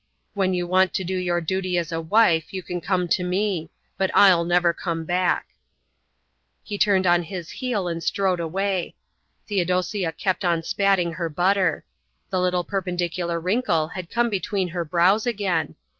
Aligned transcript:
When 0.33 0.55
you 0.55 0.65
want 0.65 0.95
to 0.95 1.03
do 1.03 1.15
your 1.15 1.39
duty 1.41 1.77
as 1.77 1.91
a 1.91 2.01
wife 2.01 2.51
you 2.53 2.63
can 2.63 2.81
come 2.81 3.07
to 3.09 3.23
me. 3.23 3.69
But 3.99 4.09
I'll 4.15 4.43
never 4.43 4.73
come 4.73 5.05
back." 5.05 5.49
He 6.63 6.79
turned 6.79 7.05
on 7.05 7.21
his 7.21 7.51
heel 7.51 7.87
and 7.87 8.01
strode 8.03 8.39
away. 8.39 8.95
Theodosia 9.47 10.11
kept 10.13 10.43
on 10.43 10.63
spatting 10.63 11.13
her 11.13 11.29
butter. 11.29 11.85
The 12.31 12.39
little 12.41 12.63
perpendicular 12.63 13.39
wrinkle 13.39 13.89
had 13.89 14.09
come 14.09 14.31
between 14.31 14.69
her 14.69 14.83
brows 14.83 15.27
again. 15.27 15.75